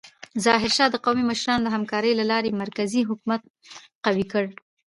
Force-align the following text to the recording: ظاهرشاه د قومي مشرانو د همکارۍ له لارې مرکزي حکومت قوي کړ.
ظاهرشاه 0.45 0.89
د 0.91 0.95
قومي 1.05 1.23
مشرانو 1.31 1.63
د 1.65 1.69
همکارۍ 1.75 2.11
له 2.19 2.25
لارې 2.31 2.57
مرکزي 2.63 3.01
حکومت 3.09 3.41
قوي 4.05 4.25
کړ. 4.31 4.43